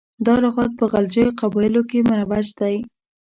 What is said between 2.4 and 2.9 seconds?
دی.